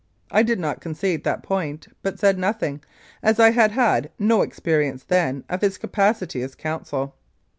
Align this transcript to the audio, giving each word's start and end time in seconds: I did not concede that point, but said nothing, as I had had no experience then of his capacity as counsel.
I 0.31 0.41
did 0.41 0.59
not 0.59 0.81
concede 0.81 1.23
that 1.25 1.43
point, 1.43 1.87
but 2.01 2.17
said 2.17 2.39
nothing, 2.39 2.81
as 3.21 3.39
I 3.39 3.51
had 3.51 3.71
had 3.73 4.09
no 4.17 4.41
experience 4.41 5.03
then 5.03 5.43
of 5.47 5.61
his 5.61 5.77
capacity 5.77 6.41
as 6.41 6.55
counsel. 6.55 7.13